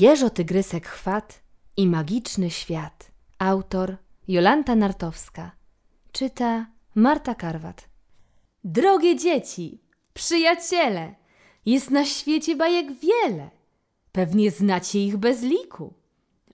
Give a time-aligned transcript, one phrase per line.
[0.00, 1.42] Jeżo Tygrysek Chwat
[1.76, 3.10] i Magiczny Świat.
[3.38, 3.96] Autor
[4.28, 5.52] Jolanta Nartowska.
[6.12, 7.88] Czyta Marta Karwat.
[8.64, 9.80] Drogie dzieci,
[10.14, 11.14] przyjaciele,
[11.66, 13.50] jest na świecie bajek wiele.
[14.12, 15.94] Pewnie znacie ich bez liku.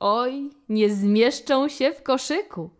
[0.00, 2.70] Oj, nie zmieszczą się w koszyku.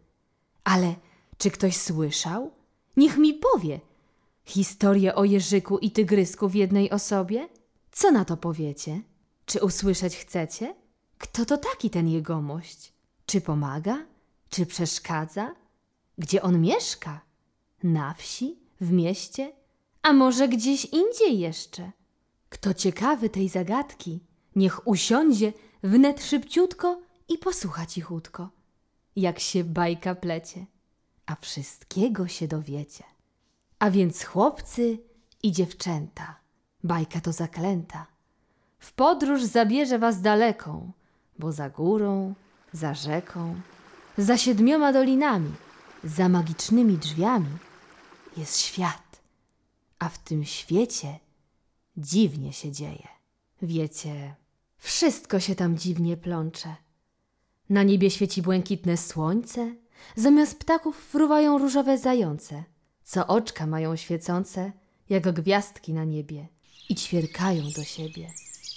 [0.65, 0.95] Ale
[1.39, 2.51] czy ktoś słyszał?
[2.97, 3.81] Niech mi powie.
[4.45, 7.49] Historię o Jerzyku i Tygrysku w jednej osobie?
[7.93, 9.03] Co na to powiecie?
[9.53, 10.75] Czy usłyszeć chcecie?
[11.19, 12.93] Kto to taki ten jegomość?
[13.27, 14.07] Czy pomaga?
[14.49, 15.55] Czy przeszkadza?
[16.19, 17.21] Gdzie on mieszka?
[17.83, 18.59] Na wsi?
[18.81, 19.53] W mieście?
[20.03, 21.93] A może gdzieś indziej jeszcze?
[22.49, 24.21] Kto ciekawy tej zagadki,
[24.57, 28.51] niech usiądzie wnet szybciutko i posłucha cichutko,
[29.17, 30.67] jak się bajka plecie,
[31.27, 33.05] a wszystkiego się dowiecie.
[33.79, 34.99] A więc chłopcy
[35.43, 36.41] i dziewczęta,
[36.85, 38.12] bajka to zaklęta.
[38.83, 40.93] W podróż zabierze was daleką,
[41.39, 42.35] bo za górą,
[42.73, 43.61] za rzeką,
[44.19, 45.53] za siedmioma dolinami,
[46.05, 47.57] za magicznymi drzwiami
[48.37, 49.21] jest świat,
[49.99, 51.19] a w tym świecie
[51.97, 53.09] dziwnie się dzieje.
[53.63, 54.35] Wiecie,
[54.77, 56.77] wszystko się tam dziwnie plącze.
[57.71, 59.75] Na niebie świeci błękitne słońce,
[60.17, 62.65] zamiast ptaków fruwają różowe zające,
[63.05, 64.73] co oczka mają świecące,
[65.09, 66.49] jak gwiazdki na niebie
[66.89, 68.31] i ćwierkają do siebie.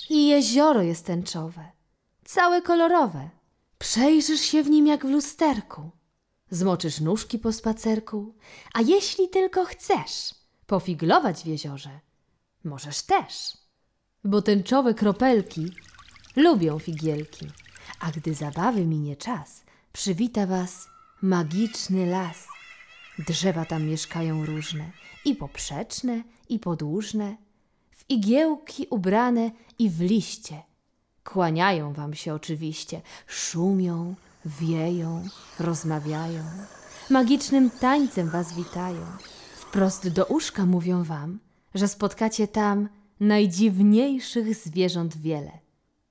[0.10, 1.72] I jezioro jest tęczowe,
[2.26, 3.30] całe kolorowe.
[3.78, 5.92] Przejrzysz się w nim jak w lusterku.
[6.50, 8.36] Zmoczysz nóżki po spacerku,
[8.74, 10.36] a jeśli tylko chcesz
[10.68, 12.00] pofiglować w jeziorze,
[12.64, 13.58] możesz też.
[14.24, 15.72] Bo tęczowe kropelki
[16.36, 17.48] lubią figielki,
[18.00, 20.88] a gdy zabawy minie czas, przywita was
[21.22, 22.48] magiczny las.
[23.20, 24.92] Drzewa tam mieszkają różne,
[25.26, 27.38] i poprzeczne, i podłużne,
[28.10, 30.62] igiełki ubrane i w liście.
[31.24, 35.28] Kłaniają wam się oczywiście, szumią, wieją,
[35.60, 36.44] rozmawiają.
[37.10, 39.06] Magicznym tańcem was witają.
[39.56, 41.40] Wprost do uszka mówią wam,
[41.76, 42.90] że spotkacie tam
[43.20, 45.52] najdziwniejszych zwierząt wiele,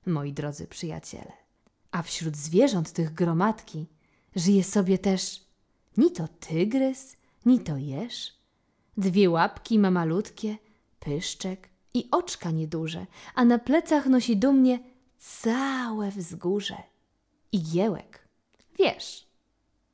[0.05, 1.31] moi drodzy przyjaciele.
[1.91, 3.85] A wśród zwierząt tych gromadki
[4.35, 5.43] żyje sobie też
[5.97, 8.33] ni to tygrys, ni to jeż.
[8.97, 10.57] Dwie łapki ma malutkie,
[10.99, 14.79] pyszczek i oczka nieduże, a na plecach nosi dumnie
[15.17, 16.77] całe wzgórze.
[17.51, 17.61] I
[18.79, 19.27] wiesz,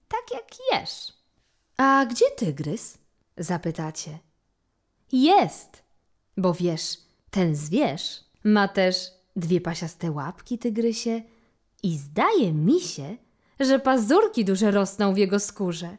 [0.07, 1.13] tak jak jesz.
[1.77, 2.97] A gdzie tygrys?
[3.37, 4.19] Zapytacie.
[5.11, 5.83] Jest,
[6.37, 6.97] bo wiesz,
[7.31, 11.21] ten zwierz ma też dwie pasiaste łapki tygrysie
[11.83, 13.17] i zdaje mi się,
[13.59, 15.97] że pazurki duże rosną w jego skórze.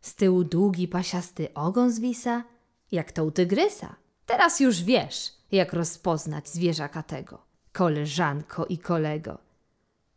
[0.00, 2.44] Z tyłu długi pasiasty ogon zwisa,
[2.92, 3.96] jak to u tygrysa.
[4.30, 7.42] Teraz już wiesz, jak rozpoznać zwierzaka tego,
[7.72, 9.38] koleżanko i kolego.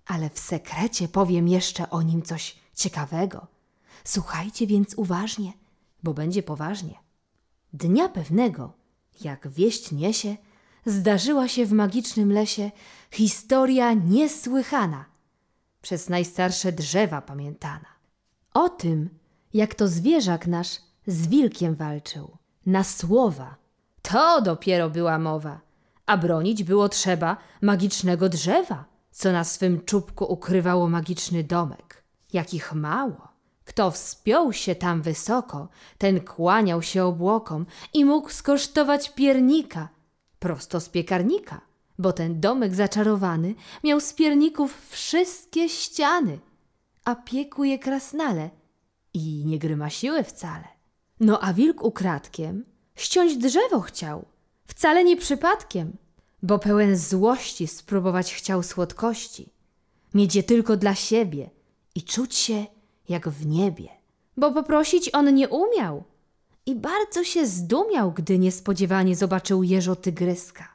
[0.06, 3.48] Ale w sekrecie powiem jeszcze o nim coś ciekawego.
[4.04, 5.54] Słuchajcie więc uważnie,
[6.04, 7.00] bo będzie poważnie.
[7.74, 8.74] Dnia pewnego,
[9.22, 10.38] jak wieść niesie,
[10.86, 12.72] zdarzyła się w magicznym lesie
[13.12, 15.06] historia niesłychana,
[15.82, 17.90] przez najstarsze drzewa pamiętana.
[18.54, 19.10] O tym,
[19.54, 23.63] jak to zwierzak nasz z wilkiem walczył, na słowa.
[24.12, 25.62] To dopiero była mowa,
[26.06, 32.04] a bronić było trzeba magicznego drzewa, co na swym czubku ukrywało magiczny domek.
[32.34, 33.28] Jakich mało.
[33.66, 39.90] Kto wspiął się tam wysoko, ten kłaniał się obłokom i mógł skosztować piernika
[40.40, 41.62] prosto z piekarnika,
[42.00, 46.40] bo ten domek zaczarowany miał z pierników wszystkie ściany,
[47.06, 48.50] a piekł je krasnale
[49.14, 50.68] i nie grymasiły wcale.
[51.20, 52.66] No a wilk ukradkiem
[52.96, 54.26] ściąć drzewo chciał,
[54.68, 55.98] wcale nie przypadkiem,
[56.44, 59.50] bo pełen złości spróbować chciał słodkości,
[60.14, 61.50] mieć je tylko dla siebie
[61.96, 62.66] i czuć się
[63.10, 63.90] jak w niebie,
[64.38, 66.04] bo poprosić on nie umiał
[66.66, 70.68] i bardzo się zdumiał, gdy niespodziewanie zobaczył jeżo tygryska,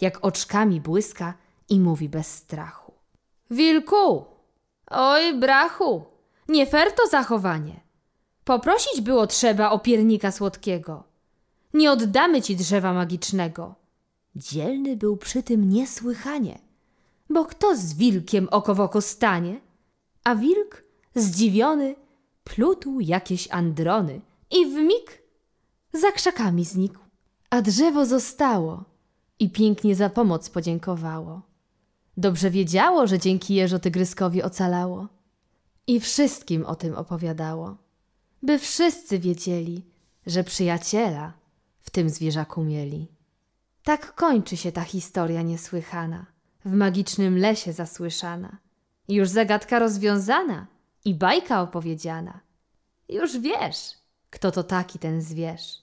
[0.00, 1.34] jak oczkami błyska
[1.68, 2.92] i mówi bez strachu.
[3.50, 4.24] Wilku,
[4.86, 6.04] oj brachu,
[6.48, 7.80] nie fair to zachowanie.
[8.44, 11.04] Poprosić było trzeba o piernika słodkiego.
[11.74, 13.74] Nie oddamy ci drzewa magicznego.
[14.36, 16.58] Dzielny był przy tym niesłychanie,
[17.30, 19.60] bo kto z wilkiem oko w oko stanie?
[20.24, 20.84] A wilk,
[21.14, 21.94] zdziwiony,
[22.44, 24.20] plutł jakieś androny
[24.50, 25.22] i w mig
[25.92, 26.98] za krzakami znikł,
[27.50, 28.84] a drzewo zostało
[29.38, 31.42] i pięknie za pomoc podziękowało.
[32.16, 35.08] Dobrze wiedziało, że dzięki jeżo tygryskowi ocalało
[35.86, 37.76] i wszystkim o tym opowiadało,
[38.42, 39.82] by wszyscy wiedzieli,
[40.26, 41.32] że przyjaciela
[41.96, 43.08] tym zwierzaku mieli.
[43.82, 46.26] Tak kończy się ta historia niesłychana.
[46.64, 48.58] w magicznym lesie zasłyszana.
[49.08, 50.66] Już zagadka rozwiązana
[51.04, 52.40] i bajka opowiedziana.
[53.08, 53.94] Już wiesz,
[54.30, 55.82] kto to taki ten zwierz.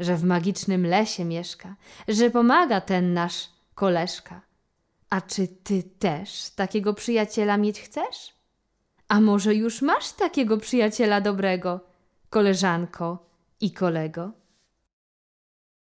[0.00, 1.76] Że w magicznym lesie mieszka,
[2.08, 4.40] że pomaga ten nasz koleżka.
[5.10, 8.34] A czy ty też takiego przyjaciela mieć chcesz?
[9.08, 11.80] A może już masz takiego przyjaciela dobrego,
[12.30, 13.26] koleżanko
[13.60, 14.45] i kolego?